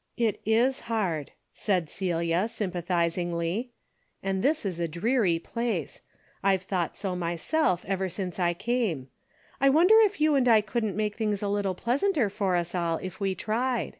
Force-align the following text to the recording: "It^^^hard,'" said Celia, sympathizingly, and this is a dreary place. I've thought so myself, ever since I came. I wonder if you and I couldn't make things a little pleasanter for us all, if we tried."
"It^^^hard,'" 0.18 1.28
said 1.52 1.90
Celia, 1.90 2.48
sympathizingly, 2.48 3.72
and 4.22 4.40
this 4.40 4.64
is 4.64 4.80
a 4.80 4.88
dreary 4.88 5.38
place. 5.38 6.00
I've 6.42 6.62
thought 6.62 6.96
so 6.96 7.14
myself, 7.14 7.84
ever 7.86 8.08
since 8.08 8.40
I 8.40 8.54
came. 8.54 9.10
I 9.60 9.68
wonder 9.68 10.00
if 10.00 10.18
you 10.18 10.34
and 10.34 10.48
I 10.48 10.62
couldn't 10.62 10.96
make 10.96 11.16
things 11.16 11.42
a 11.42 11.48
little 11.50 11.74
pleasanter 11.74 12.30
for 12.30 12.56
us 12.56 12.74
all, 12.74 12.96
if 13.02 13.20
we 13.20 13.34
tried." 13.34 13.98